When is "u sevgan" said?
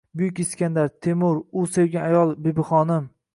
1.63-2.07